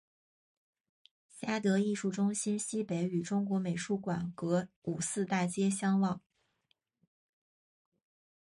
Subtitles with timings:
[1.37, 6.19] 嘉德艺术中心西北与中国美术馆隔五四大街相望。